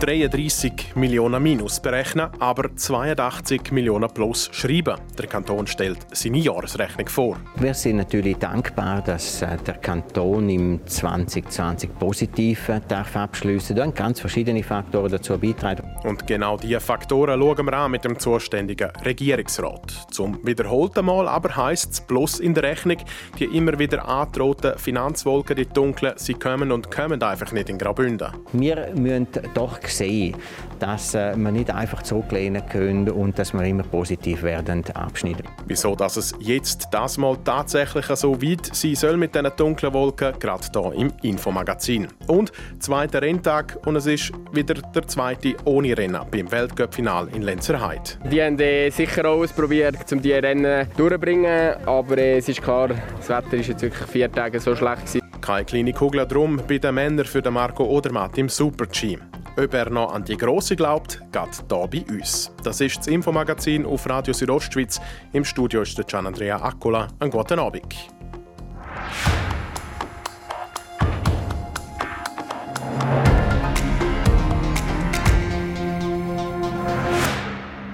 [0.00, 4.96] 33 Millionen Minus berechnen, aber 82 Millionen Plus schreiben.
[5.18, 7.36] Der Kanton stellt seine Jahresrechnung vor.
[7.56, 13.92] Wir sind natürlich dankbar, dass äh, der Kanton im 2020 positiv äh, darf abschließen darf.
[13.92, 15.82] ganz verschiedene Faktoren dazu beitragen.
[16.04, 20.06] Und genau diese Faktoren schauen wir an mit dem zuständigen Regierungsrat.
[20.12, 22.98] Zum wiederholten Mal aber heisst es Plus in der Rechnung,
[23.40, 28.28] die immer wieder angedrohten Finanzwolken, die dunklen, sie kommen und kommen einfach nicht in Graubünden.
[28.52, 30.36] Wir müssen doch sehen,
[30.78, 35.44] dass äh, wir nicht einfach zurücklehnen können und dass wir immer positiv werden abschneiden.
[35.66, 40.38] Wieso dass es jetzt das mal tatsächlich so weit sein soll mit diesen dunklen Wolken,
[40.38, 42.08] gerade hier im Infomagazin.
[42.26, 48.18] Und zweiter Renntag und es ist wieder der zweite ohne Rennen beim Weltcup-Final in Lenzerheide.
[48.30, 52.88] Die haben äh, sicher auch probiert, um die Rennen durchzubringen, aber äh, es ist klar,
[52.88, 55.20] das Wetter ist jetzt wirklich vier Tage so schlecht gewesen.
[55.40, 59.18] Keine kleine Kugel drum bei den Männern für den Marco Odermatt im Super-G.
[59.58, 62.52] Ob er noch an die Grosse glaubt, geht hier bei uns.
[62.62, 65.00] Das ist das Infomagazin auf Radio Südostschweiz.
[65.32, 67.08] Im Studio ist der Gian Andrea Accola.
[67.18, 67.92] Einen guten Abend.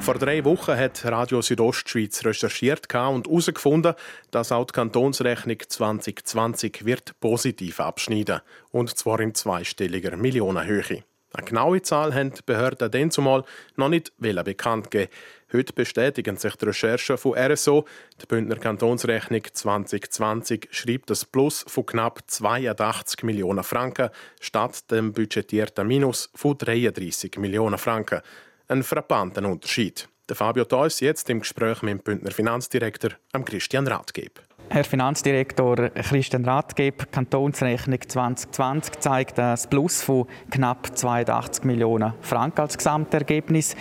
[0.01, 3.95] Vor drei Wochen hat Radio Südostschweiz recherchiert und herausgefunden,
[4.31, 11.05] dass auch die Kantonsrechnung 2020 wird positiv abschneiden und zwar in zweistelliger Millionenhöhe.
[11.35, 15.11] Eine genaue Zahl haben die Behörden dann zumal noch nicht bekannt gegeben.
[15.53, 17.85] Heute bestätigen sich die Recherchen von RSO.
[18.23, 25.89] Die Bündner Kantonsrechnung 2020 schreibt das Plus von knapp 82 Millionen Franken statt dem budgetierten
[25.89, 28.21] Minus von 33 Millionen Franken.
[28.69, 30.09] Ein frappanter Unterschied.
[30.29, 33.11] Der Fabio Theus jetzt im Gespräch mit dem Bündner Finanzdirektor
[33.45, 34.41] Christian Rathgeb.
[34.71, 42.77] Herr Finanzdirektor Christian Rathgeb, Kantonsrechnung 2020 zeigt ein Plus von knapp 82 Millionen Franken als
[42.77, 43.77] Gesamtergebnis.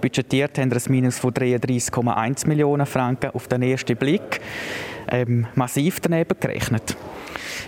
[0.00, 4.40] Budgetiert haben wir ein Minus von 33,1 Millionen Franken auf den ersten Blick.
[5.10, 6.96] Ähm, massiv daneben gerechnet.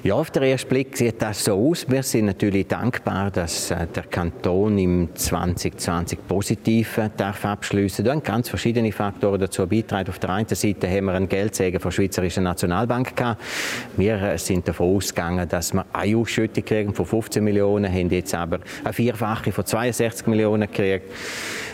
[0.02, 1.86] Ja, auf den ersten Blick sieht das so aus.
[1.88, 8.22] Wir sind natürlich dankbar, dass äh, der Kanton im 2020 positiv äh, darf abschließen darf.
[8.22, 10.08] Ganz verschiedene Faktoren dazu beitragen.
[10.08, 13.42] Auf der einen Seite haben wir einen Geldsegen von der Schweizerischen Nationalbank gehabt.
[13.96, 18.34] Wir äh, sind davon ausgegangen, dass wir eine Ausschüttung kriegen von 15 Millionen, haben jetzt
[18.34, 21.06] aber eine Vierfache von 62 Millionen gekriegt.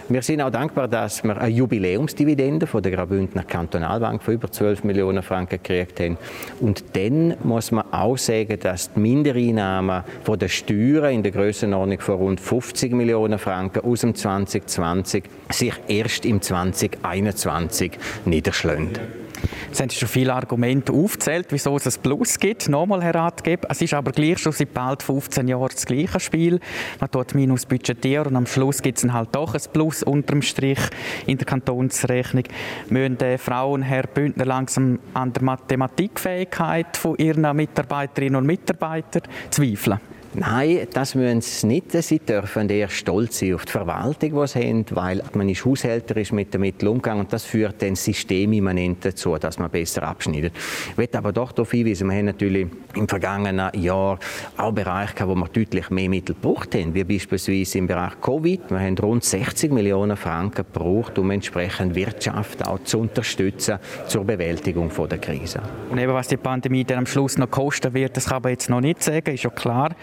[0.08, 4.84] Wir sind auch dankbar, dass wir eine Jubiläumsdividende von der Graubündner Kantonalbank von über 12
[4.84, 6.16] Millionen Franken gekriegt haben.
[6.60, 11.98] Und dann muss man auch sagen, dass die Mindereinnahmen von der Steuern in der Grössenordnung
[11.98, 19.25] von rund 50 Millionen Franken aus dem 2020 sich erst im 2021 niederschlagen.
[19.70, 22.68] Es haben schon viele Argumente aufgezählt, wieso es ein Plus gibt.
[22.68, 26.60] Nochmal, Herr Ratgeber, es ist aber gleich schon seit bald 15 Jahren das gleiche Spiel.
[27.00, 30.80] Man tut minus budgetieren und am Schluss gibt es halt doch ein Plus unterm Strich
[31.26, 32.44] in der Kantonsrechnung.
[32.88, 40.00] Müssen die Frauen, Herr Bündner, langsam an der Mathematikfähigkeit von ihren Mitarbeiterinnen und Mitarbeitern zweifeln?
[40.34, 41.92] Nein, das müssen sie nicht.
[41.92, 46.32] Sie dürfen eher stolz sein auf die Verwaltung, die sie haben, weil man ist haushälterisch
[46.32, 50.52] mit den Mitteln umgegangen und das führt dann systemimmanent dazu, dass man besser abschneidet.
[50.90, 54.18] Ich möchte aber doch darauf hinweisen, wir haben natürlich im vergangenen Jahr
[54.56, 58.60] auch Bereiche wo wir deutlich mehr Mittel gebraucht haben, wie beispielsweise im Bereich Covid.
[58.68, 64.90] Wir haben rund 60 Millionen Franken gebraucht, um entsprechend Wirtschaft auch zu unterstützen zur Bewältigung
[65.08, 65.60] der Krise.
[65.90, 68.68] Und eben, was die Pandemie dann am Schluss noch kosten wird, das kann man jetzt
[68.70, 69.94] noch nicht sagen, ist ja klar.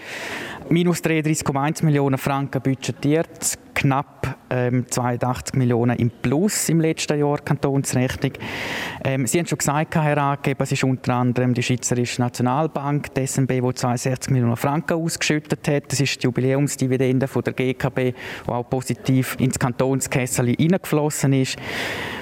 [0.69, 8.31] Minus 33,1 Millionen Franken budgetiert, knapp ähm, 82 Millionen im Plus im letzten Jahr Kantonsrechnung.
[9.03, 13.27] Ähm, Sie haben schon gesagt, Herr Angeber, es ist unter anderem die Schweizerische Nationalbank, die
[13.27, 15.91] SNB, die 62 Millionen Franken ausgeschüttet hat.
[15.91, 18.13] Das ist die Jubiläumsdividende von der GKB,
[18.45, 21.57] die auch positiv ins Kantonskessel hineingeflossen ist.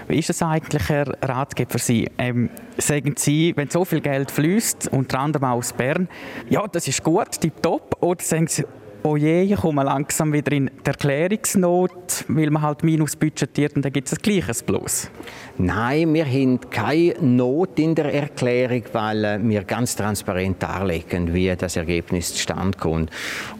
[0.07, 2.09] Wie ist das eigentlich, Herr Ratgeber, Sie?
[2.17, 6.07] Ähm, sagen Sie, wenn so viel Geld fließt, unter anderem aus Bern,
[6.49, 8.65] ja, das ist gut, tipptopp, oder sagen Sie,
[9.03, 13.83] oh je, ich komme langsam wieder in die Erklärungsnot, weil man halt minus budgetiert und
[13.83, 15.09] dann gibt es ein gleiches Plus.
[15.57, 21.53] Nein, wir haben keine Not in der Erklärung, weil äh, wir ganz transparent darlegen, wie
[21.55, 23.11] das Ergebnis zustande kommt.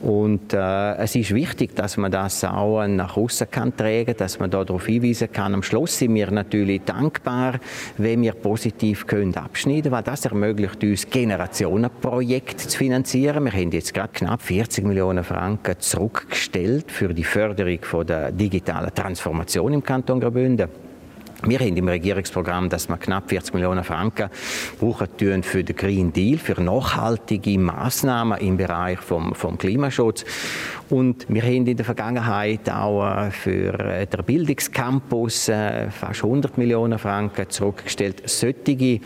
[0.01, 4.49] Und äh, es ist wichtig, dass man das auch nach außen kann tragen, dass man
[4.49, 5.53] darauf hinweisen kann.
[5.53, 7.59] Am Schluss sind wir natürlich dankbar,
[7.97, 13.43] wenn wir positiv können abschneiden, weil das ermöglicht uns Generationenprojekte zu finanzieren.
[13.43, 19.71] Wir haben jetzt gerade knapp 40 Millionen Franken zurückgestellt für die Förderung der digitalen Transformation
[19.71, 20.67] im Kanton Graubünden.
[21.43, 24.29] Wir haben im Regierungsprogramm, dass wir knapp 40 Millionen Franken
[24.79, 30.25] brauchen für den Green Deal, für nachhaltige Maßnahmen im Bereich vom, vom Klimaschutz.
[30.91, 36.57] Und wir haben in der Vergangenheit auch äh, für äh, den Bildungscampus äh, fast 100
[36.57, 38.23] Millionen Franken zurückgestellt.
[38.25, 38.99] Solche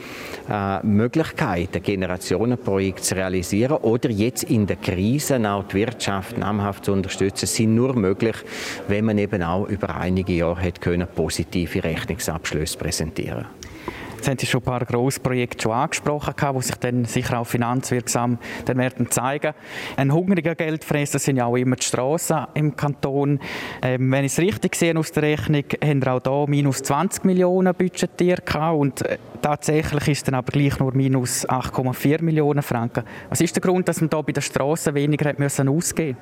[0.82, 7.46] Möglichkeiten, Generationenprojekte zu realisieren oder jetzt in der Krise auch die Wirtschaft namhaft zu unterstützen,
[7.46, 8.36] sind nur möglich,
[8.88, 13.65] wenn man eben auch über einige Jahre hat können positive Rechnungsabschlüsse präsentieren konnte.
[14.26, 18.40] Jetzt haben Sie schon ein paar Grossprojekte schon angesprochen, die sich dann sicher auch finanzwirksam
[18.66, 19.54] dann werden zeigen.
[19.98, 23.40] Ein hungriger Geldfresser sind ja auch immer die Strassen im Kanton.
[23.84, 27.24] Ähm, wenn ich es richtig sehe aus der Rechnung, haben wir auch hier minus 20
[27.24, 33.04] Millionen budgetiert und äh, tatsächlich ist dann aber gleich nur minus 8,4 Millionen Franken.
[33.30, 36.18] Was ist der Grund, dass man hier bei den Strassen weniger hat müssen ausgeben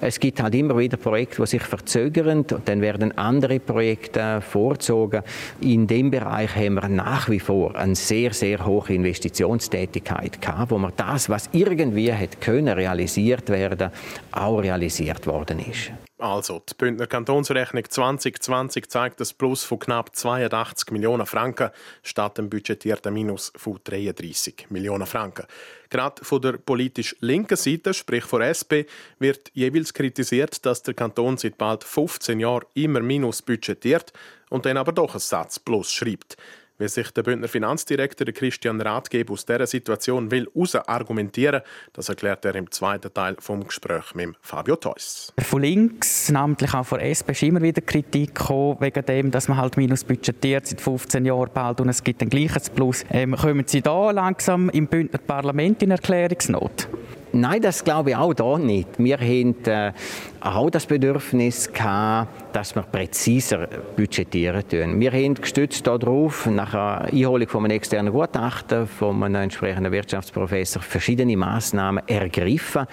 [0.00, 5.22] Es gibt halt immer wieder Projekte, die sich verzögern und dann werden andere Projekte vorgezogen.
[5.60, 10.78] In dem Bereich haben wir nach wie vor eine sehr, sehr hohe Investitionstätigkeit gehabt, wo
[10.78, 13.90] man das, was irgendwie hätte können realisiert werden,
[14.32, 15.92] auch realisiert worden ist.
[16.20, 21.70] Also, die Bündner Kantonsrechnung 2020 zeigt ein Plus von knapp 82 Millionen Franken
[22.02, 25.46] statt dem budgetierten Minus von 33 Millionen Franken.
[25.88, 28.84] Gerade von der politisch linken Seite, sprich von SP,
[29.18, 34.12] wird jeweils kritisiert, dass der Kanton seit bald 15 Jahren immer Minus budgetiert
[34.50, 36.36] und dann aber doch einen Satz Plus schreibt.
[36.80, 40.48] Wie sich der Bündner Finanzdirektor Christian Ratgeber aus dieser Situation will
[40.86, 41.60] argumentieren,
[41.92, 45.30] das erklärt er im zweiten Teil vom Gespräch mit Fabio Theus.
[45.38, 49.58] Von links, namentlich auch von SP, ist immer wieder Kritik gekommen, wegen dem, dass man
[49.58, 53.04] halt minus budgetiert seit 15 Jahren bald und es gibt ein gleiches Plus.
[53.10, 56.88] Ähm, kommen Sie da langsam im Bündner Parlament in Erklärungsnot?
[57.32, 58.88] Nein, das glaube ich auch da nicht.
[58.98, 59.92] Wir haben äh,
[60.40, 65.00] auch das Bedürfnis gehabt, dass wir präziser budgetieren tun.
[65.00, 70.82] Wir haben gestützt darauf, nach einer Einholung von einem externen Gutachten von einem entsprechenden Wirtschaftsprofessor,
[70.82, 72.86] verschiedene Maßnahmen ergriffen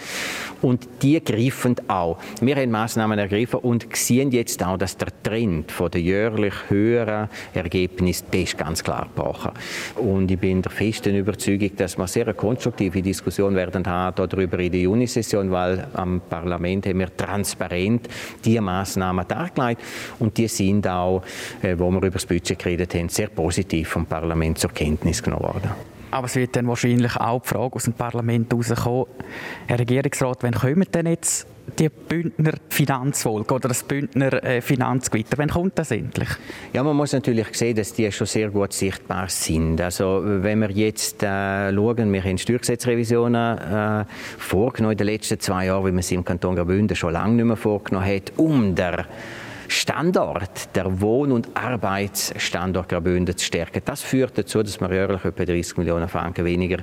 [0.61, 2.17] und die greifen auch.
[2.41, 7.29] Wir haben Maßnahmen ergriffen und sehen jetzt auch, dass der Trend von der jährlich höheren
[7.53, 9.51] Ergebnis ist ganz klar gebrochen.
[9.95, 14.71] Und ich bin der festen Überzeugung, dass wir sehr konstruktive Diskussion werden haben darüber in
[14.71, 18.09] der Junisession, weil am Parlament haben wir transparent
[18.43, 19.81] diese Maßnahmen dargelegt
[20.19, 21.23] und die sind auch,
[21.61, 25.43] äh, wo wir über das Budget geredet haben, sehr positiv vom Parlament zur Kenntnis genommen
[25.43, 25.96] worden.
[26.12, 29.07] Aber es wird dann wahrscheinlich auch die Frage aus dem Parlament herauskommen,
[29.68, 35.38] Herr Regierungsrat, wann kommen denn jetzt die Bündner Finanzfolge oder das Bündner äh, Finanzgewitter?
[35.38, 36.30] Wann kommt das endlich?
[36.74, 39.81] Ja, man muss natürlich sehen, dass die schon sehr gut sichtbar sind.
[39.81, 44.06] Also wenn wir jetzt äh, schauen, wir haben Steuergesetzrevisionen äh,
[44.38, 47.45] vorgenommen in den letzten zwei Jahren, wie man sie im Kanton Graubünden schon lange nicht
[47.45, 49.06] mehr vorgenommen hat, um der
[49.67, 53.81] Standort, der Wohn- und Arbeitsstandort Graubünden zu stärken.
[53.85, 56.77] Das führt dazu, dass wir jährlich etwa 30 Millionen Franken weniger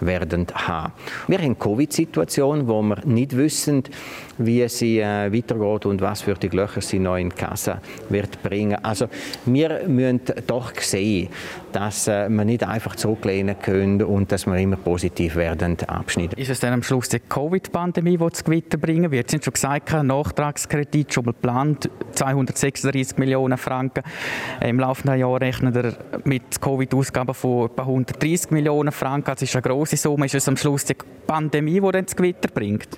[0.00, 0.92] werden haben.
[1.28, 3.84] Wir haben eine Covid-Situation, wo wir nicht wissen,
[4.38, 8.42] wie sie äh, weitergeht und was für die Löcher sie noch in die Kasse wird
[8.42, 8.76] bringen.
[8.82, 9.06] Also
[9.44, 11.28] wir müssen doch sehen,
[11.72, 16.38] dass äh, wir nicht einfach zurücklehnen können und dass wir immer positiv werden abschneiden.
[16.38, 19.30] Ist es dann am Schluss die Covid-Pandemie, die das Gewitter bringen wird?
[19.30, 24.02] Sie haben schon gesagt, Nachtragskredit schon mal geplant, 236 Millionen Franken.
[24.60, 29.32] Im laufenden Jahr rechnen wir mit Covid-Ausgaben von etwa 130 Millionen Franken.
[29.32, 30.26] Das ist eine große Summe.
[30.26, 30.96] Ist es am Schluss die
[31.26, 32.88] Pandemie, die dann das Gewitter bringt?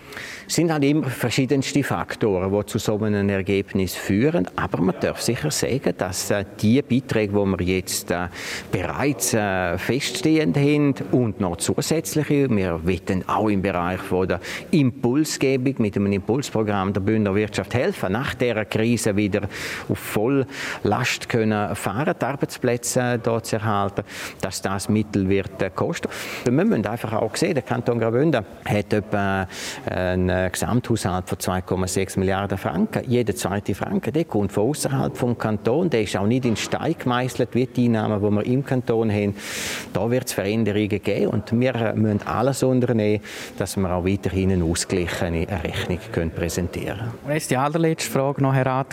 [0.47, 4.49] Es sind halt immer verschiedenste Faktoren, die zu so einem Ergebnis führen.
[4.57, 8.29] Aber man darf sicher sagen, dass äh, die Beiträge, die wir jetzt äh,
[8.73, 15.75] bereits äh, feststehend haben und noch zusätzliche, wir wollen auch im Bereich von der Impulsgebung
[15.77, 19.43] mit einem Impulsprogramm der Bündner Wirtschaft helfen, nach der Krise wieder
[19.87, 24.03] auf Volllast können fahren, die Arbeitsplätze dort zu erhalten,
[24.41, 26.09] dass das Mittel wird kosten.
[26.45, 29.47] Wir müssen einfach auch sehen, der Kanton Graubünden hat etwa
[29.85, 33.03] einen Gesamthaushalt von 2,6 Milliarden Franken.
[33.07, 35.89] Jeder zweite Franken, der kommt von außerhalb vom Kanton.
[35.91, 39.35] Der ist auch nicht in Stein gemeißelt wie die Einnahmen, die wir im Kanton haben.
[39.93, 43.23] Da wird es Veränderungen geben und wir müssen alles unternehmen,
[43.57, 47.13] dass wir auch weiterhin eine ausgeglichene Rechnung können präsentieren können.
[47.27, 48.85] Und jetzt die allerletzte Frage noch, Herr.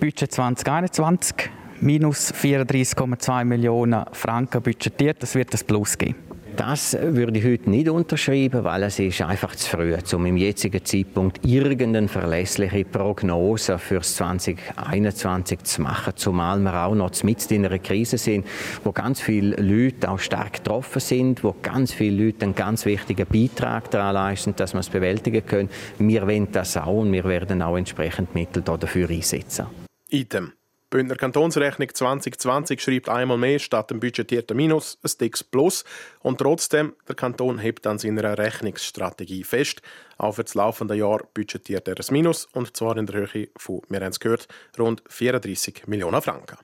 [0.00, 1.50] Budget 2021
[1.80, 5.22] minus 34,2 Millionen Franken budgetiert.
[5.22, 6.33] Das wird ein Plus geben.
[6.56, 10.84] Das würde ich heute nicht unterschreiben, weil es ist einfach zu früh, um im jetzigen
[10.84, 17.78] Zeitpunkt irgendeine verlässliche Prognose für 2021 zu machen, zumal wir auch noch mit in einer
[17.78, 18.46] Krise sind,
[18.84, 23.26] wo ganz viele Leute auch stark getroffen sind, wo ganz viele Leute einen ganz wichtigen
[23.26, 25.70] Beitrag daran leisten, dass wir es bewältigen können.
[25.98, 29.66] Wir wollen das auch und wir werden auch entsprechend Mittel dafür einsetzen.
[30.08, 30.52] Item.
[30.94, 35.84] Bündner Kantonsrechnung 2020 schreibt einmal mehr statt dem budgetierten Minus ein dickes Plus.
[36.20, 39.82] Und trotzdem, der Kanton hebt an seiner Rechnungsstrategie fest.
[40.18, 43.80] Auch für das laufende Jahr budgetiert er ein Minus, und zwar in der Höhe von,
[43.88, 44.46] wir haben es gehört,
[44.78, 46.58] rund 34 Millionen Franken.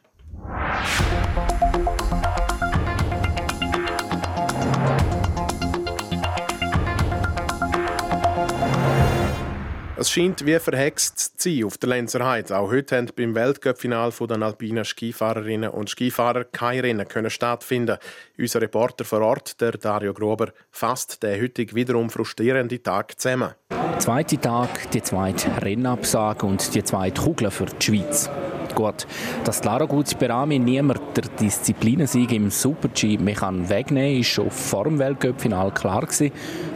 [10.00, 12.56] Es scheint wie verhext zu sein auf der Lenzer Heide.
[12.56, 17.98] Auch heute haben beim Weltcup-Final der alpinen Skifahrerinnen und Skifahrer keine Rennen können stattfinden.
[18.38, 23.50] Unser Reporter vor Ort, der Dario Grober, fasst den heutig wiederum frustrierenden Tag zusammen.
[23.98, 28.30] Zweite Tag, die zweite Rennabsage und die zweite Kugel für die Schweiz.
[28.74, 29.06] Gut,
[29.44, 35.72] dass Lara Guzberami niemand der Disziplinensieg im Super-G wegnehmen kann, ist schon vor dem Weltcup-Final
[35.72, 36.32] klar gewesen.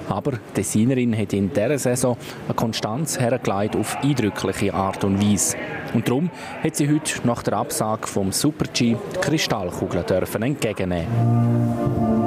[0.09, 5.57] Aber die Designerin hat in dieser Saison eine Konstanz hergelegt auf eindrückliche Art und Weise.
[5.95, 6.31] Und darum
[6.63, 12.24] hat sie heute nach der Absage vom Super-G die Kristallkugel dürfen entgegennehmen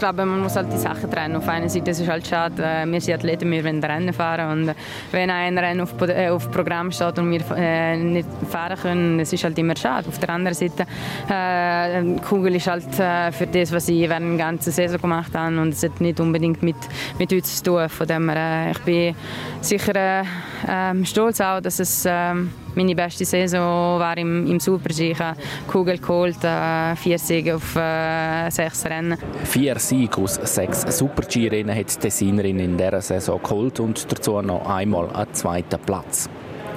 [0.00, 1.36] glaube, man muss halt die Sachen trennen.
[1.36, 4.50] Auf einer Seite ist es halt schade, äh, wir sind Athleten, wir wollen Rennen fahren
[4.50, 4.74] und
[5.12, 9.32] wenn ein Rennen auf, äh, auf Programm steht und wir äh, nicht fahren können, das
[9.32, 10.08] ist halt immer schade.
[10.08, 10.86] Auf der anderen Seite,
[11.28, 15.60] äh, Kugel ist halt äh, für das, was ich während der ganzen Saison gemacht habe
[15.60, 16.76] und es hat nicht unbedingt mit,
[17.18, 17.88] mit uns zu tun.
[17.88, 19.14] Von dem her, äh, ich bin
[19.60, 20.24] sicher äh,
[20.66, 25.12] ähm, stolz auch, dass es ähm, meine beste Saison war im, im Super-G.
[25.12, 29.16] Ich habe Kugel geholt, äh, vier Siege auf äh, sechs Rennen.
[29.44, 34.66] Vier Siege aus sechs Super-G-Rennen hat die Designerin in dieser Saison geholt und dazu noch
[34.68, 36.28] einmal einen zweiten Platz.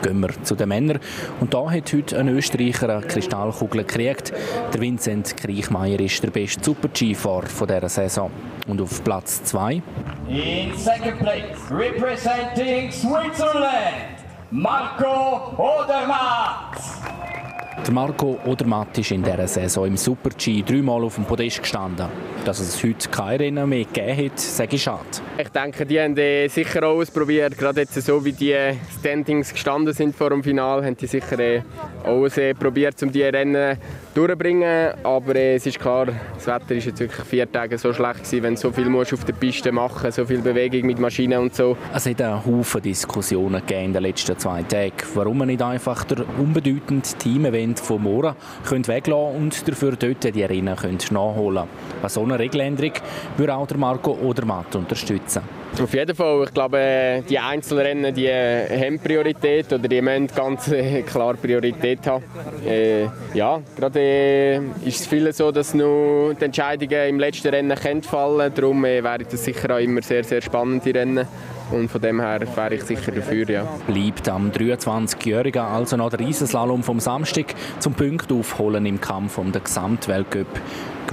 [0.03, 1.00] Gehen wir zu den Männern.
[1.39, 4.33] Und da hat heute ein Österreicher eine Kristallkugel gekriegt.
[4.73, 8.29] Der Vincent Kriechmeier ist der beste Super-G-Fahrer dieser Saison.
[8.67, 9.81] Und auf Platz 2
[10.27, 14.22] In second place, representing Switzerland,
[14.53, 17.12] Marco Odermatt.
[17.85, 22.07] Der Marco Odermatt ist in dieser Saison im Super-G dreimal auf dem Podest gestanden.
[22.45, 25.03] Dass es heute kein Rennen mehr gegeben hat, sage ich schade.
[25.37, 27.57] Ich denke, die haben äh, sicher auch ausprobiert.
[27.57, 28.55] Gerade jetzt so wie die
[28.99, 31.61] Standings gestanden sind vor dem Finale, haben die sicher äh,
[32.05, 33.77] auch äh, probiert, um die Rennen
[34.13, 34.93] durchzubringen.
[35.03, 38.55] Aber es ist klar, das Wetter ist jetzt wirklich vier Tage so schlecht gewesen, wenn
[38.55, 41.75] du so viel musst auf der Piste machen so viel Bewegung mit Maschinen und so.
[41.93, 46.05] Es hat einen Haufen Diskussionen gegeben in den letzten zwei Tagen, warum man nicht einfach
[46.05, 48.35] der unbedeutende Team-Event von Mora
[48.69, 50.97] weglassen und dafür dort die Rennen nachholen
[51.55, 51.67] können.
[52.01, 52.93] Bei so einer Regeländerung
[53.37, 55.41] würde auch der Marco Odermatt unterstützen.
[55.81, 56.43] Auf jeden Fall.
[56.43, 60.71] Ich glaube, die Einzelrennen die haben Priorität oder die müssen ganz
[61.07, 62.23] klar Priorität haben.
[62.65, 67.75] Äh, ja, gerade äh, ist es viel so, dass nur die Entscheidungen im letzten Rennen
[67.75, 68.53] fallen können.
[68.53, 71.27] Darum äh, wäre das sicher auch immer sehr, sehr spannende Rennen.
[71.72, 73.67] Und von dem her wäre ich sicher dafür, ja.
[73.88, 79.51] Bleibt am 23-Jährigen also noch der Riesenslalom vom Samstag zum Punkt aufholen im Kampf um
[79.51, 80.48] den Gesamtweltcup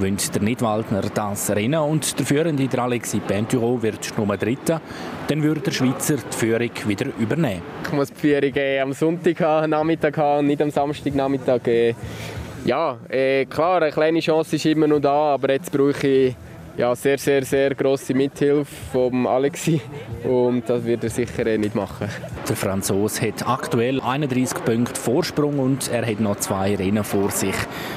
[0.00, 4.80] gewinnt der Nidwaldner das Rennen und der Führende, der Alexis Penturo, wird Nummer Dritter.
[5.28, 7.60] Dann würde der Schweizer die Führung wieder übernehmen.
[7.84, 11.66] Ich muss die Führung äh, am Sonntag Nachmittag haben, nicht am Samstagnachmittag.
[11.66, 11.94] Äh,
[12.64, 16.36] ja, äh, klar, eine kleine Chance ist immer noch da, aber jetzt brauche ich
[16.76, 19.80] ja, sehr, sehr, sehr grosse Mithilfe von Alexi
[20.24, 22.08] und das wird er sicher eh nicht machen.
[22.48, 27.54] Der Franzose hat aktuell 31 Punkte Vorsprung und er hat noch zwei Rennen vor sich.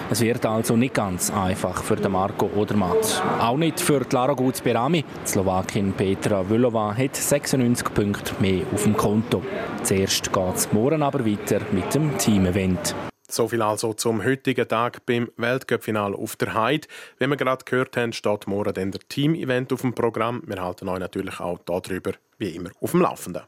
[0.10, 3.24] Es wird also nicht ganz einfach für den Marco Odermatt.
[3.40, 5.04] Auch nicht für Lara Guzberami.
[5.24, 9.42] Die Slowakin Petra Vlhova hat 96 Punkte mehr auf dem Konto.
[9.84, 12.96] Zuerst geht es morgen aber weiter mit dem Team-Event.
[13.34, 16.88] So viel also zum heutigen Tag beim Weltcup-Final auf der Heide.
[17.18, 20.44] Wie wir gerade gehört haben, steht morgen dann der Team-Event auf dem Programm.
[20.46, 23.42] Wir halten euch natürlich auch darüber wie immer auf dem Laufenden.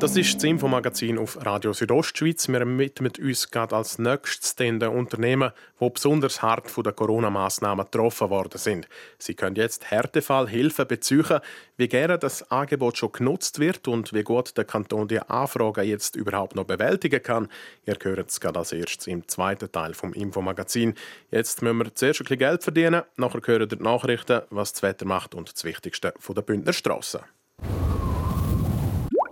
[0.00, 2.48] Das ist das Infomagazin auf Radio Südostschweiz.
[2.48, 8.30] Wir widmen uns gerade als nächstes den Unternehmen, die besonders hart von den Corona-Massnahmen getroffen
[8.30, 8.88] worden sind.
[9.18, 11.40] Sie können jetzt Härtefallhilfe beziehen.
[11.76, 16.16] Wie gerne das Angebot schon genutzt wird und wie gut der Kanton die Anfragen jetzt
[16.16, 17.48] überhaupt noch bewältigen kann,
[17.84, 20.94] ihr hört es gerade als erstes im zweiten Teil vom Infomagazin.
[21.30, 25.04] Jetzt müssen wir zuerst ein bisschen Geld verdienen, nachher hören die Nachrichten, was das Wetter
[25.04, 27.22] macht und das Wichtigste von der Bündner Strasse.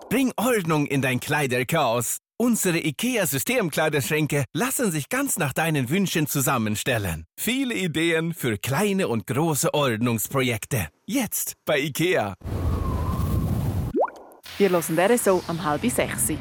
[0.08, 2.16] Bring Ordnung in dein Kleiderchaos.
[2.38, 7.26] Unsere IKEA-Systemkleiderschränke lassen sich ganz nach deinen Wünschen zusammenstellen.
[7.38, 10.88] Viele Ideen für kleine und große Ordnungsprojekte.
[11.04, 12.34] Jetzt bei IKEA.
[14.56, 16.32] Wir hören RSO am halb sechs.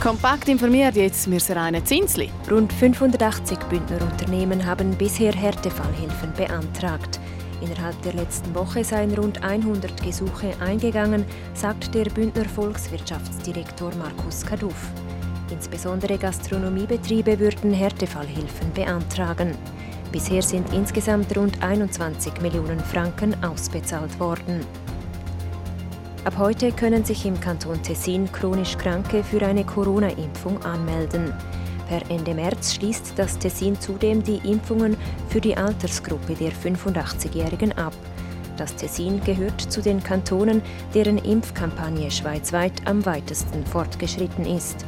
[0.00, 2.30] Kompakt informiert jetzt wir Serena Zinsli.
[2.50, 7.20] Rund 580 Bündner Unternehmen haben bisher Härtefallhilfen beantragt.
[7.60, 11.24] Innerhalb der letzten Woche seien rund 100 Gesuche eingegangen,
[11.54, 14.90] sagt der Bündner Volkswirtschaftsdirektor Markus Kaduff.
[15.50, 19.56] Insbesondere Gastronomiebetriebe würden Härtefallhilfen beantragen.
[20.12, 24.64] Bisher sind insgesamt rund 21 Millionen Franken ausbezahlt worden.
[26.24, 31.32] Ab heute können sich im Kanton Tessin chronisch Kranke für eine Corona-Impfung anmelden.
[31.88, 34.96] Per Ende März schließt das Tessin zudem die Impfungen
[35.30, 37.94] für die Altersgruppe der 85-Jährigen ab.
[38.58, 40.62] Das Tessin gehört zu den Kantonen,
[40.94, 44.84] deren Impfkampagne schweizweit am weitesten fortgeschritten ist.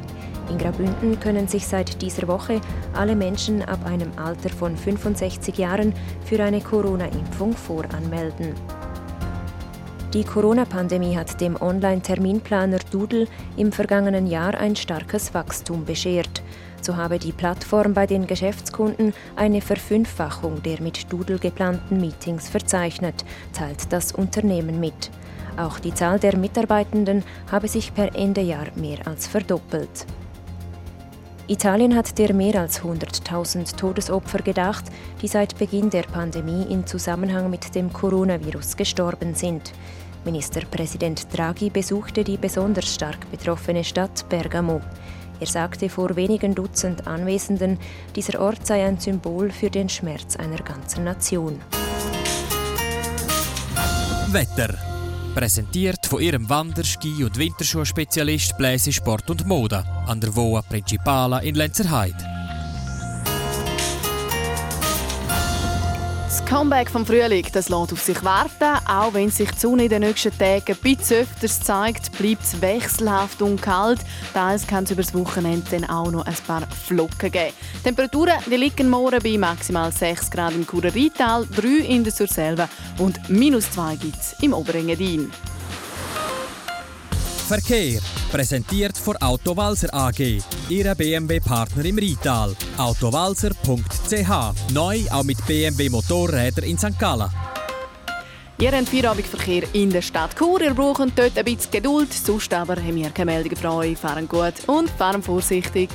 [0.51, 2.61] In Graubünden können sich seit dieser Woche
[2.93, 8.55] alle Menschen ab einem Alter von 65 Jahren für eine Corona-Impfung voranmelden.
[10.13, 16.43] Die Corona-Pandemie hat dem Online-Terminplaner Doodle im vergangenen Jahr ein starkes Wachstum beschert.
[16.83, 23.25] So habe die Plattform bei den Geschäftskunden eine Verfünffachung der mit Doodle geplanten Meetings verzeichnet,
[23.53, 25.11] teilt das Unternehmen mit.
[25.57, 30.07] Auch die Zahl der Mitarbeitenden habe sich per Ende Jahr mehr als verdoppelt.
[31.49, 34.85] Italien hat der mehr als 100.000 Todesopfer gedacht,
[35.21, 39.73] die seit Beginn der Pandemie in Zusammenhang mit dem Coronavirus gestorben sind.
[40.25, 44.81] Ministerpräsident Draghi besuchte die besonders stark betroffene Stadt Bergamo.
[45.41, 47.79] Er sagte vor wenigen Dutzend Anwesenden,
[48.15, 51.59] dieser Ort sei ein Symbol für den Schmerz einer ganzen Nation.
[54.29, 54.75] Wetter.
[55.35, 61.39] Präsentiert von ihrem Wander-, Ski- und Winterschuhspezialist Bläse Sport und Mode an der Voa Principala
[61.39, 62.30] in Lenzerheide.
[66.51, 68.85] Comeback vom Frühling, das lässt auf sich warten.
[68.85, 72.61] Auch wenn sich die Sonne in den nächsten Tagen ein bisschen öfters zeigt, bleibt es
[72.61, 74.01] wechselhaft und kalt.
[74.35, 77.55] Teils kann es über das Wochenende dann auch noch ein paar Flocken geben.
[77.85, 83.31] Temperaturen die liegen morgen bei maximal 6 Grad im Churer 3 in der Surselva und
[83.31, 85.31] minus 2 gibt es im Oberengadin.
[87.51, 88.01] Verkehr.
[88.31, 92.55] Präsentiert von Autowalzer AG, Ihrer BMW-Partner im Rital.
[92.79, 94.73] Autowalzer.ch.
[94.73, 96.97] Neu auch mit BMW Motorräder in St.
[96.97, 97.29] Gallen.
[98.61, 100.61] Ihr habt Feierabendverkehr in der Stadt Chur.
[100.61, 102.13] Ihr braucht dort ein bisschen Geduld.
[102.13, 103.99] Sonst aber haben wir keine Meldungen für euch.
[103.99, 105.91] Fahren gut und fahren vorsichtig.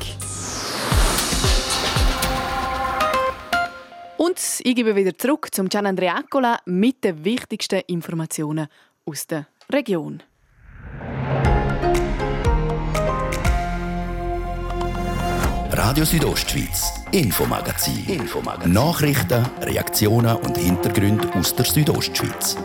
[4.18, 8.68] Und ich gebe wieder zurück zum Gian Andreacola mit den wichtigsten Informationen
[9.06, 10.22] aus der Region.
[15.88, 18.08] Radio Südostschweiz, Infomagazin.
[18.08, 18.74] Infomagazin.
[18.74, 22.58] Nachrichten, Reaktionen und Hintergründe aus der Südostschweiz.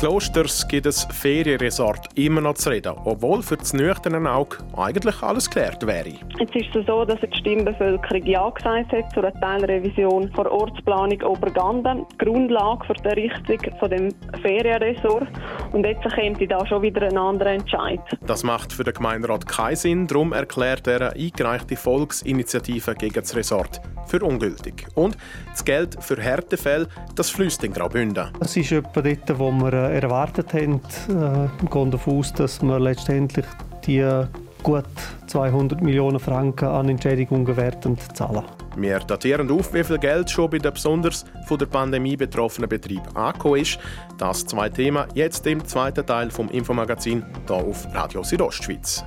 [0.00, 5.50] Klosters gibt es Ferienresort immer noch zu reden, obwohl für das nüchterne Auge eigentlich alles
[5.50, 6.14] geklärt wäre.
[6.38, 11.20] Jetzt ist es so, dass die Stimmbevölkerung Ja gesagt hat zu einer Teilrevision der Ortsplanung
[11.20, 14.08] Oberganden, die Grundlage für die Errichtung von dem
[14.40, 15.28] Ferienresort.
[15.72, 18.00] Und jetzt kommt da schon wieder ein anderer Entscheid.
[18.26, 23.36] Das macht für den Gemeinderat keinen Sinn, darum erklärt er eine eingereichte Volksinitiative gegen das
[23.36, 24.86] Resort für ungültig.
[24.94, 25.16] Und
[25.52, 28.28] das Geld für Härtefälle, das fließt in Graubünden.
[28.40, 30.80] Das ist etwa dort, wo wir erwartet haben.
[31.06, 33.46] Wir äh, gehen davon aus, dass wir letztendlich
[33.86, 34.24] die
[34.62, 34.84] gut
[35.28, 38.44] 200 Millionen Franken an Entschädigungen werden zahlen.
[38.76, 43.16] Wir datieren auf, wie viel Geld schon bei den besonders von der Pandemie betroffenen Betrieben
[43.16, 43.78] angekommen ist.
[44.16, 49.04] Das zwei Themen jetzt im zweiten Teil vom Infomagazin hier auf Radio Südostschweiz.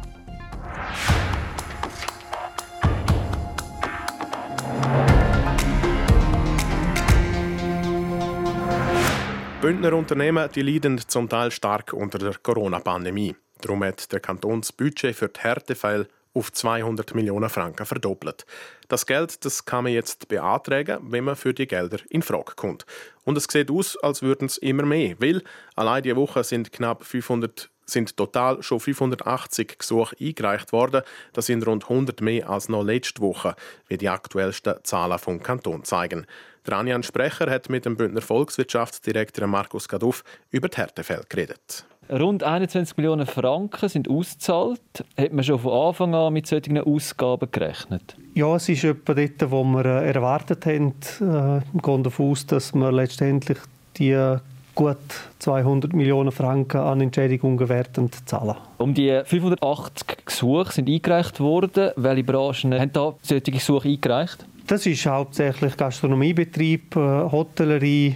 [9.62, 13.34] Bündner Unternehmen die leiden zum Teil stark unter der Corona-Pandemie.
[13.62, 18.46] Darum hat der Kanton das Budget für die Härtefälle auf 200 Millionen Franken verdoppelt.
[18.88, 22.86] Das Geld das kann man jetzt beantragen, wenn man für die Gelder in Frage kommt.
[23.24, 25.44] Und es sieht aus, als würden es immer mehr, weil
[25.76, 31.02] allein diese Woche sind knapp 500 sind total schon 580 Gesuche eingereicht worden.
[31.34, 33.56] Das sind rund 100 mehr als noch letzte Woche,
[33.88, 36.26] wie die aktuellsten Zahlen vom Kanton zeigen.
[36.66, 41.86] Der Anjan Sprecher hat mit dem Bündner Volkswirtschaftsdirektor Markus Gaduff über die Härtefälle geredet.
[42.10, 44.82] Rund 21 Millionen Franken sind ausgezahlt.
[45.18, 48.16] Hat man schon von Anfang an mit solchen Ausgaben gerechnet?
[48.34, 50.94] Ja, es ist etwa dort, wo wir äh, erwartet haben.
[51.20, 53.58] Äh, wir gehen davon aus, dass wir letztendlich
[53.98, 54.38] die
[54.76, 54.98] gut
[55.40, 58.56] 200 Millionen Franken an Entschädigungen werden zahlen.
[58.78, 61.92] Um die 580 Gesuche sind eingereicht worden.
[61.96, 64.46] Welche Branchen haben da solche Gesuche eingereicht?
[64.68, 68.16] Das ist hauptsächlich Gastronomiebetrieb, äh, Hotellerie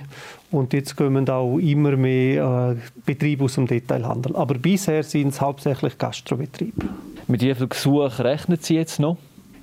[0.52, 4.36] und jetzt kommen auch immer mehr äh, Betriebe aus dem Detailhandel.
[4.36, 6.86] Aber bisher sind es hauptsächlich Gastrobetriebe.
[7.28, 9.18] Mit wie vielen Gesuchen rechnen Sie jetzt noch?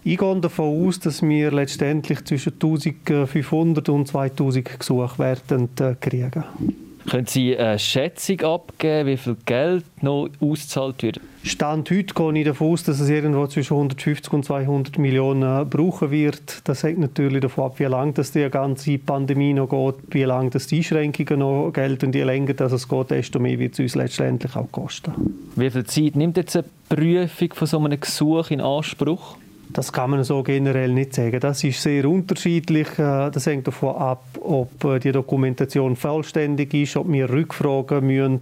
[0.07, 6.45] Ich gehe davon aus, dass wir letztendlich zwischen 1500 und 2000 Gesuche werden äh, kriegen.
[7.09, 11.21] Können Sie eine Schätzung abgeben, wie viel Geld noch ausgezahlt wird?
[11.47, 16.11] Stand heute gehe ich davon aus, dass es irgendwo zwischen 150 und 200 Millionen brauchen
[16.11, 16.67] wird.
[16.67, 20.49] Das hängt natürlich davon ab, wie lange das die ganze Pandemie noch geht, wie lange
[20.49, 22.07] das die Einschränkungen noch gelten.
[22.07, 25.13] Und je länger das es geht, desto mehr wird es uns letztendlich auch kosten.
[25.55, 29.37] Wie viel Zeit nimmt jetzt eine Prüfung von so einem Gesuch in Anspruch?
[29.75, 31.41] Das kann man so generell nicht sagen.
[31.41, 32.89] Das ist sehr unterschiedlich.
[32.99, 38.41] Äh, das hängt davon ab, ob äh, die Dokumentation vollständig ist, ob wir rückfragen müssen.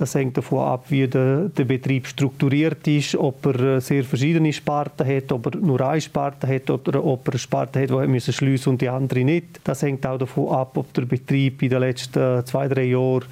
[0.00, 4.50] Das hängt davon ab, wie der, der, Betrieb strukturiert ist, ob er äh, sehr verschiedene
[4.50, 8.14] Sparten hat, ob er nur eine Sparte hat oder ob er eine Sparte hat, die
[8.14, 9.60] er schliessen und die andere nicht.
[9.62, 13.24] Das hängt auch davon ab, ob der Betrieb in den letzten zwei, drei Jahren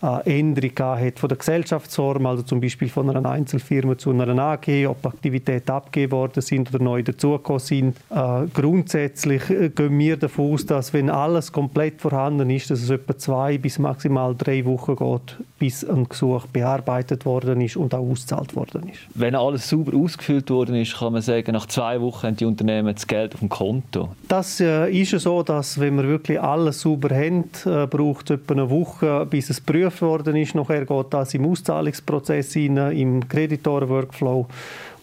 [0.00, 5.04] Änderung hat von der Gesellschaftsform, also zum Beispiel von einer Einzelfirma zu einer AG, ob
[5.04, 7.96] Aktivitäten abgegeben worden sind oder neu dazugekommen sind.
[8.10, 12.90] Äh, grundsätzlich äh, gehen wir davon aus, dass wenn alles komplett vorhanden ist, dass es
[12.90, 18.08] etwa zwei bis maximal drei Wochen geht, bis ein Gesuch bearbeitet worden ist und auch
[18.08, 19.00] ausgezahlt worden ist.
[19.14, 22.94] Wenn alles sauber ausgefüllt worden ist, kann man sagen, nach zwei Wochen haben die Unternehmen
[22.94, 24.10] das Geld auf dem Konto.
[24.28, 28.54] Das äh, ist so, dass wenn wir wirklich alles sauber haben, äh, braucht es etwa
[28.54, 30.54] eine Woche, bis es prüft geprüft worden ist.
[30.54, 34.46] Nachher geht das im Auszahlungsprozess rein, im Kreditoren-Workflow.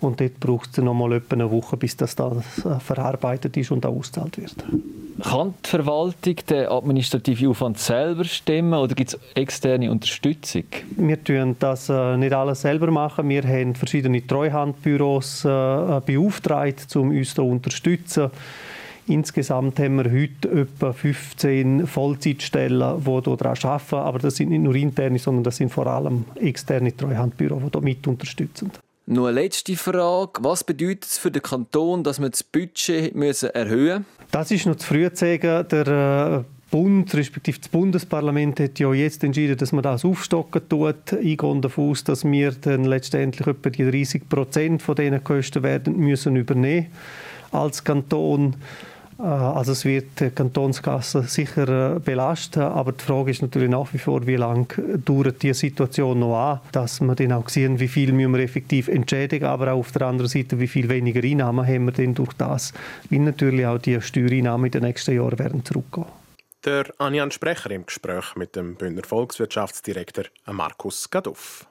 [0.02, 3.72] Und dort braucht es noch mal etwa eine Woche, bis das da äh, verarbeitet ist
[3.72, 4.56] und auch ausgezahlt wird.
[5.24, 10.66] Kann die Verwaltung den administrativen Aufwand selber stemmen oder gibt es externe Unterstützung?
[10.98, 13.30] Wir tun das äh, nicht alles selber machen.
[13.30, 18.30] Wir haben verschiedene Treuhandbüros äh, beauftragt, um uns zu unterstützen.
[19.08, 23.96] Insgesamt haben wir heute etwa 15 Vollzeitstellen, die hier daran arbeiten.
[23.96, 27.82] Aber das sind nicht nur interne, sondern das sind vor allem externe Treuhandbüros, die hier
[27.82, 28.72] mit unterstützen.
[29.08, 30.44] Nur eine letzte Frage.
[30.44, 34.06] Was bedeutet es für den Kanton, dass wir das Budget müssen erhöhen müssen?
[34.32, 35.68] Das ist noch zu früh zu sagen.
[35.70, 41.06] Der äh, Bund, respektive das Bundesparlament, hat ja jetzt entschieden, dass man das aufstocken tut.
[41.22, 45.98] Gehe davon aus, dass wir dann letztendlich etwa die 30 Prozent von diesen Kosten werden
[45.98, 46.88] müssen übernehmen
[47.52, 48.56] als Kanton.
[49.20, 53.94] Äh, also es wird die Kantonskasse sicher äh, belasten, aber die Frage ist natürlich nach
[53.94, 54.68] wie vor, wie lange
[55.04, 58.88] dauert die Situation noch an, dass wir dann auch sehen, wie viel müssen wir effektiv
[58.88, 62.34] entschädigen, aber auch auf der anderen Seite, wie viel weniger Einnahmen haben wir denn durch
[62.34, 62.74] das,
[63.10, 66.06] wie natürlich auch die Steuereinnahmen in den nächsten Jahren werden zurückgehen.
[66.66, 71.68] Der Anjan Sprecher im Gespräch mit dem Bündner Volkswirtschaftsdirektor Markus Gaduff.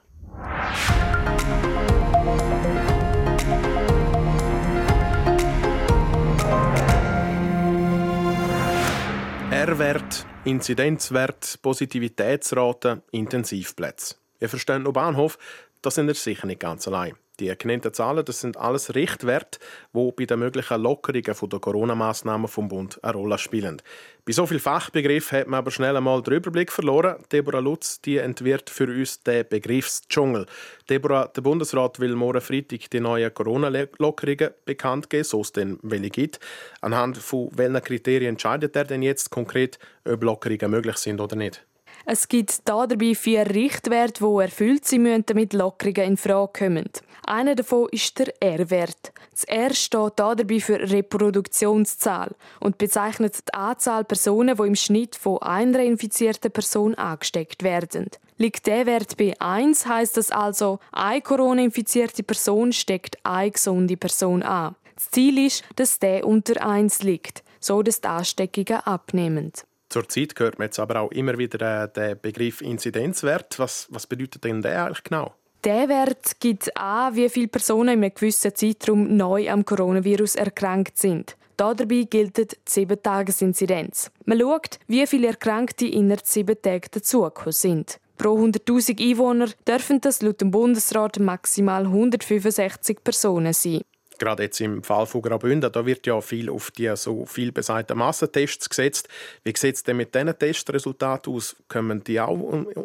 [9.66, 14.16] R-Wert, Inzidenzwert, Positivitätsrate, Intensivplätze.
[14.38, 15.38] Ihr versteht noch Bahnhof,
[15.81, 17.14] das sind ihr sicher nicht ganz allein.
[17.40, 19.59] Die genannten Zahlen, das sind alles Richtwerte,
[19.92, 23.83] die bei den möglichen Lockerungen der Corona-Massnahmen vom Bund eine Rolle spielen.
[24.25, 27.16] Bei so viel Fachbegriff hat man aber schnell einmal den Überblick verloren.
[27.33, 30.47] Deborah Lutz, die entwirft für uns den Begriffsdschungel.
[30.88, 36.11] Deborah, der Bundesrat will morgen Freitag die neuen Corona-Lockerungen bekannt geben, so es denn welche
[36.11, 36.38] gibt.
[36.83, 41.66] Anhand von welchen Kriterien entscheidet er denn jetzt konkret, ob Lockerungen möglich sind oder nicht?
[42.07, 46.90] Es gibt dabei vier Richtwerte, die erfüllt sein müssen, damit Lockerungen in Frage kommen.
[47.27, 49.12] Einer davon ist der R-Wert.
[49.31, 55.40] Das R steht dabei für Reproduktionszahl und bezeichnet die Anzahl Personen, die im Schnitt von
[55.40, 58.11] einer infizierten Person angesteckt werden.
[58.37, 64.43] Liegt der Wert bei 1, heißt das also, eine Corona-infizierte Person steckt eine gesunde Person
[64.43, 64.77] an.
[64.97, 69.53] Das Ziel ist, dass der unter 1 liegt, so dass die Ansteckungen abnehmen.
[69.94, 73.61] Zurzeit hört man jetzt aber auch immer wieder äh, den Begriff Inzidenzwert.
[73.61, 75.35] Was, was bedeutet denn der eigentlich genau?
[75.62, 80.98] Der Wert gibt an, wie viele Personen in einem gewissen Zeitraum neu am Coronavirus erkrankt
[80.98, 81.37] sind.
[81.57, 84.11] Dabei gilt die 7-Tages-Inzidenz.
[84.24, 88.00] Man schaut, wie viele Erkrankte innerhalb sieben Tagen dazugekommen sind.
[88.18, 93.83] Pro 100.000 Einwohner dürfen das laut dem Bundesrat maximal 165 Personen sein.
[94.18, 97.98] Gerade jetzt im Fall von Graubünden, da wird ja viel auf die so viel besagten
[97.98, 99.09] Massentests gesetzt.
[99.42, 101.57] Wie sieht es denn mit diesen Testresultaten aus?
[101.68, 102.38] Kommen die auch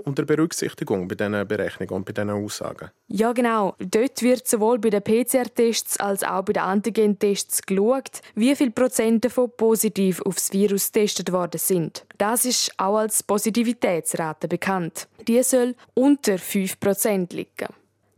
[0.06, 2.90] unter Berücksichtigung bei diesen Berechnungen und bei diesen Aussagen?
[3.08, 3.76] Ja, genau.
[3.80, 9.26] Dort wird sowohl bei den PCR-Tests als auch bei den Antigen-Tests geschaut, wie viel Prozent
[9.26, 12.06] davon positiv aufs Virus getestet worden sind.
[12.18, 15.08] Das ist auch als Positivitätsrate bekannt.
[15.28, 17.68] Die soll unter 5% liegen.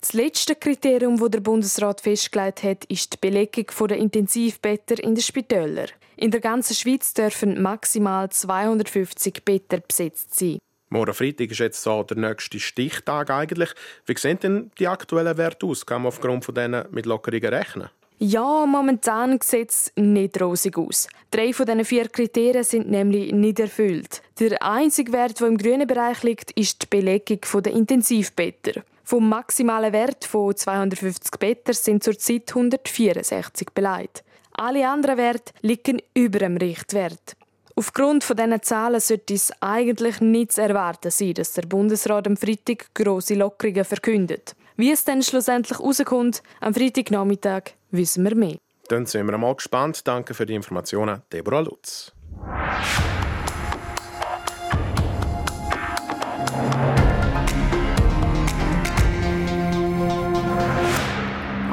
[0.01, 5.21] Das letzte Kriterium, das der Bundesrat festgelegt hat, ist die Belegung der Intensivbetten in den
[5.21, 5.89] Spitälern.
[6.17, 10.57] In der ganzen Schweiz dürfen maximal 250 Betten besetzt sein.
[10.89, 13.69] Morgen Freitag ist jetzt so der nächste Stichtag eigentlich.
[14.07, 15.85] Wie sehen denn die aktuellen Werte aus?
[15.85, 17.89] Kann man aufgrund von denen mit Lockerungen rechnen?
[18.17, 21.09] Ja, momentan sieht es nicht rosig aus.
[21.29, 24.23] Drei von diesen vier Kriterien sind nämlich nicht erfüllt.
[24.39, 28.83] Der einzige Wert, der im grünen Bereich liegt, ist die Belegung der Intensivbetten.
[29.11, 34.23] Vom maximalen Wert von 250 Betten sind zurzeit 164 beleidigt.
[34.53, 37.35] Alle anderen Werte liegen über dem Richtwert.
[37.75, 42.37] Aufgrund von diesen Zahlen sollte es eigentlich nicht zu erwarten sein, dass der Bundesrat am
[42.37, 44.55] Freitag grosse Lockerungen verkündet.
[44.77, 48.59] Wie es dann schlussendlich rauskommt, am Freitagnachmittag wissen wir mehr.
[48.87, 50.07] Dann sind wir mal gespannt.
[50.07, 52.13] Danke für die Informationen, Deborah Lutz.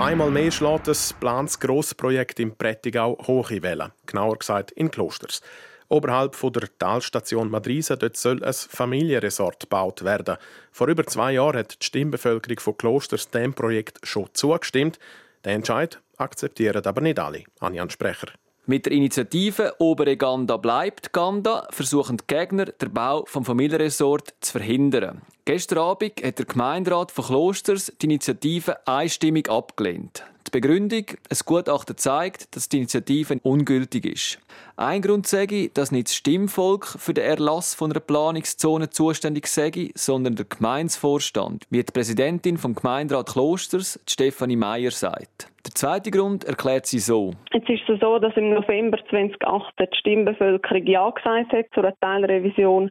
[0.08, 5.42] Einmal mehr schlägt das geplantes Grossprojekt im Prättigau hohe Wellen, genauer gesagt in Klosters.
[5.88, 10.38] Oberhalb von der Talstation Madrisa dort soll ein Familienresort gebaut werden.
[10.72, 14.98] Vor über zwei Jahren hat die Stimmbevölkerung von Klosters dem Projekt schon zugestimmt.
[15.44, 17.44] Den Entscheid akzeptieren aber nicht alle.
[17.60, 18.28] Anjan Sprecher.
[18.70, 24.52] Mit der Initiative Obere Ganda bleibt Ganda versuchen die Gegner, den Bau vom Familienresort zu
[24.52, 25.22] verhindern.
[25.46, 30.22] Gestern Abend hat der Gemeinderat von Klosters die Initiative einstimmig abgelehnt.
[30.48, 34.38] Die Begründung, ein Gutachten zeigt, dass die Initiative ungültig ist.
[34.78, 39.90] Ein Grund sage dass nicht das Stimmvolk für den Erlass von einer Planungszone zuständig sei,
[39.94, 45.48] sondern der Gemeinsvorstand, wie die Präsidentin vom Gemeinderat Klosters, Stefanie Meyer, sagt.
[45.66, 47.34] Der zweite Grund erklärt sie so.
[47.52, 51.94] Jetzt ist es so, dass im November 2018 die Stimmbevölkerung Ja gesagt hat zu einer
[52.00, 52.90] Teilrevision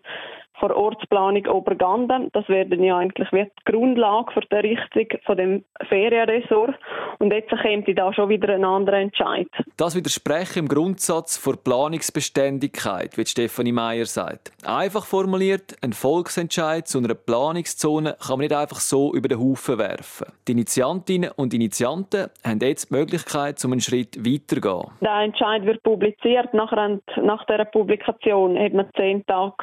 [0.60, 2.30] vor Ortsplanung Oberganden.
[2.34, 6.76] Das wäre ja eigentlich die Grundlage für die Errichtung von dem Ferienresort.
[7.20, 9.48] Und jetzt kommt da schon wieder ein anderer Entscheid.
[9.78, 14.52] Das widerspreche im Grundsatz vor Planungsbeständigkeit, wie Stefanie Meyer sagt.
[14.66, 19.78] Einfach formuliert, ein Volksentscheid zu einer Planungszone kann man nicht einfach so über den Haufen
[19.78, 20.28] werfen.
[20.48, 24.92] Die Initiantinnen und Initianten haben jetzt die Möglichkeit, um einen Schritt weiterzugehen.
[25.02, 26.54] Der Entscheid wird publiziert.
[26.54, 29.58] Nach, nach dieser Publikation hat man zehn Tage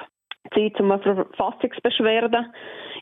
[0.52, 2.46] Zeit, um eine Verfassungsbeschwerde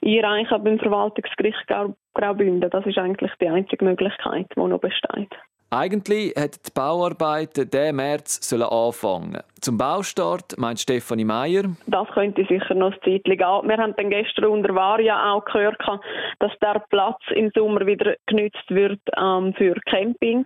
[0.05, 1.67] einreichen beim Verwaltungsgericht
[2.15, 2.71] Graubünden.
[2.71, 5.31] Das ist eigentlich die einzige Möglichkeit, die noch besteht.
[5.75, 11.63] Eigentlich hätten die Bauarbeiten diesen März anfangen Zum Baustart meint Stefanie Meyer.
[11.87, 13.39] Das könnte sicher noch ein Zeit gehen.
[13.39, 15.81] Wir haben dann gestern unter Varia auch gehört,
[16.41, 20.45] dass der Platz im Sommer wieder genützt wird ähm, für Camping.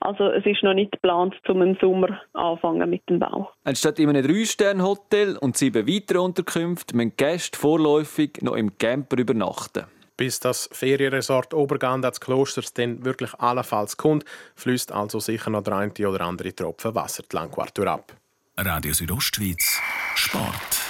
[0.00, 3.50] Also es ist noch nicht geplant, zum im Sommer anfangen mit dem Bau.
[3.64, 9.84] Anstatt in einem Drei-Sterne-Hotel und sieben weitere Unterkünfte müssen Gäste vorläufig noch im Camper übernachten.
[10.16, 14.24] Bis das Ferienresort Obergand als Klosters dann wirklich allenfalls kommt,
[14.54, 18.12] fließt also sicher noch der eine oder andere Tropfen Wasser die Langquartur ab.
[18.56, 19.80] Radio Südostschweiz
[20.14, 20.83] Sport.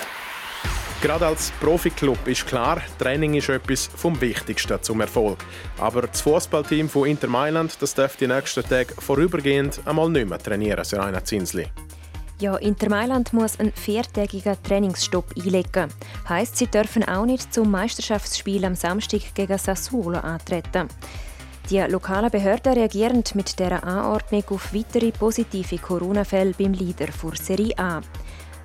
[1.05, 5.37] Gerade als Profiklub ist klar, Training ist etwas vom Wichtigsten zum Erfolg.
[5.77, 10.39] Aber das Fußballteam von Inter Mailand das darf die nächsten Tage vorübergehend einmal nicht mehr
[10.39, 11.67] trainieren, Serena Zinsli.
[12.41, 15.93] Ja, Inter Mailand muss einen viertägigen Trainingsstopp einlegen.
[16.27, 20.89] Heißt, sie dürfen auch nicht zum Meisterschaftsspiel am Samstag gegen Sassuolo antreten.
[21.69, 27.79] Die lokalen Behörden reagieren mit dieser Anordnung auf weitere positive Corona-Fälle beim Leader vor Serie
[27.79, 28.01] A.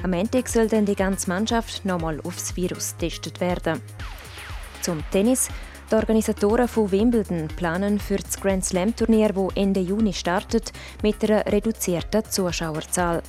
[0.03, 3.81] Am Ende soll dann die ganze Mannschaft nochmal aufs Virus getestet werden.
[4.81, 5.49] Zum Tennis.
[5.91, 11.23] Die Organisatoren von Wimbledon planen für das Grand Slam Turnier, das Ende Juni startet, mit
[11.23, 13.23] einer reduzierten Zuschauerzahl.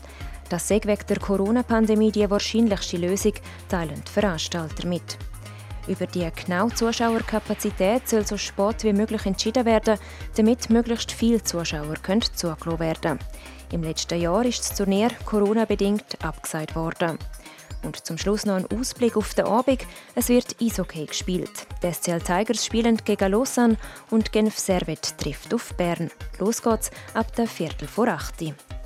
[0.50, 3.32] Das sei wegen der Corona-Pandemie die wahrscheinlichste Lösung,
[3.68, 5.16] teilen die Veranstalter mit.
[5.90, 9.98] Über die genaue Zuschauerkapazität soll so spät wie möglich entschieden werden,
[10.36, 11.96] damit möglichst viele Zuschauer
[12.32, 13.18] zugelassen werden können.
[13.72, 17.18] Im letzten Jahr ist das Turnier Corona-bedingt abgesagt worden.
[17.82, 19.84] Und zum Schluss noch ein Ausblick auf den Abend.
[20.14, 21.66] Es wird Eishockey gespielt.
[21.82, 23.76] Die SCL Tigers spielen gegen Lausanne
[24.10, 26.12] und Genf Servet trifft auf Bern.
[26.38, 28.36] Los geht's ab der Viertel vor acht.
[28.36, 28.79] Sport.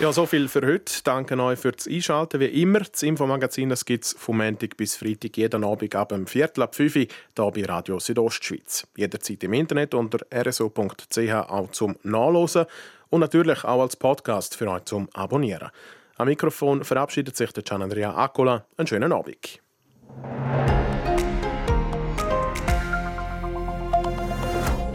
[0.00, 0.92] Ja, so viel für heute.
[1.02, 2.38] Danke euch fürs Einschalten.
[2.38, 6.62] Wie immer, das Infomagazin gibt es vom Montag bis Freitag jeden Abend ab dem Viertel
[6.62, 8.86] ab 5 Uhr hier bei Radio Südostschweiz.
[8.96, 12.66] Jederzeit im Internet unter rso.ch auch zum Nachlesen
[13.10, 15.70] und natürlich auch als Podcast für euch zum Abonnieren.
[16.16, 18.66] Am Mikrofon verabschiedet sich der Gian Andrea Accola.
[18.76, 19.60] Einen schönen Abend.